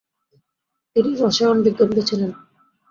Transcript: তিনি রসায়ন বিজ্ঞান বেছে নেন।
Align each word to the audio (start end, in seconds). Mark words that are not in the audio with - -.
তিনি 0.95 1.11
রসায়ন 1.21 1.57
বিজ্ঞান 1.65 1.89
বেছে 1.95 2.15
নেন। 2.19 2.31